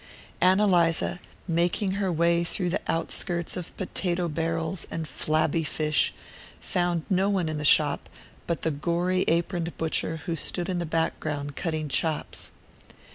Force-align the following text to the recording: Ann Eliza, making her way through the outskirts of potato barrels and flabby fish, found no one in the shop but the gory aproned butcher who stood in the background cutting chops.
Ann 0.41 0.59
Eliza, 0.59 1.19
making 1.47 1.91
her 1.91 2.11
way 2.11 2.43
through 2.43 2.71
the 2.71 2.81
outskirts 2.87 3.55
of 3.55 3.77
potato 3.77 4.27
barrels 4.27 4.87
and 4.89 5.07
flabby 5.07 5.63
fish, 5.63 6.11
found 6.59 7.03
no 7.07 7.29
one 7.29 7.47
in 7.47 7.59
the 7.59 7.63
shop 7.63 8.09
but 8.47 8.63
the 8.63 8.71
gory 8.71 9.23
aproned 9.27 9.77
butcher 9.77 10.17
who 10.25 10.35
stood 10.35 10.69
in 10.69 10.79
the 10.79 10.87
background 10.87 11.55
cutting 11.55 11.87
chops. 11.87 12.49